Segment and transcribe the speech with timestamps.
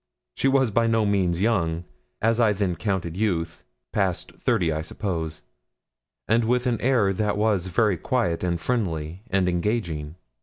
[0.33, 1.83] She was by no means young,
[2.23, 3.63] as I then counted youth
[3.93, 5.43] past thirty, I suppose
[6.27, 10.15] and with an air that was very quiet, and friendly, and engaging.